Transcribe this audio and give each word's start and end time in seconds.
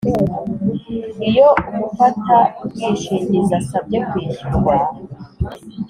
Iyo 1.29 1.47
umufatabwishingizi 1.69 3.51
asabye 3.61 3.97
kwishyurwa 4.09 4.75